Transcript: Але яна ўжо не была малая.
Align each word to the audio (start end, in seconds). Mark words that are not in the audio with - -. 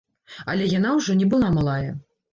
Але 0.53 0.69
яна 0.71 0.95
ўжо 1.01 1.17
не 1.21 1.27
была 1.35 1.53
малая. 1.59 1.91